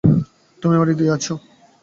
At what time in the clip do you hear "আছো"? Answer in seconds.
1.15-1.33